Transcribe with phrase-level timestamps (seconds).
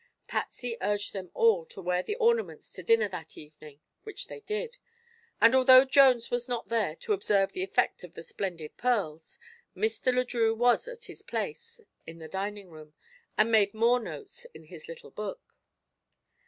[0.27, 4.79] Patsy urged them all to wear the ornaments to dinner that evening, which they did,
[5.39, 9.37] and although Jones was not there to observe the effect of the splendid pearls,
[9.77, 10.11] Mr.
[10.11, 12.95] Le Drieux was at his place in the dining room
[13.37, 15.55] and made more notes in his little book.